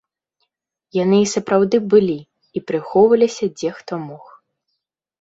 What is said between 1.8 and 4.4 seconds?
былі і прыхоўваліся, дзе хто мог.